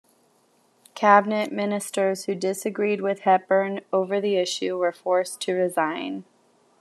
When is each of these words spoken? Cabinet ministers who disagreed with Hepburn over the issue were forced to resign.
Cabinet 0.95 1.51
ministers 1.51 2.25
who 2.25 2.33
disagreed 2.33 3.01
with 3.01 3.19
Hepburn 3.19 3.81
over 3.93 4.19
the 4.19 4.37
issue 4.37 4.75
were 4.79 4.91
forced 4.91 5.39
to 5.41 5.53
resign. 5.53 6.23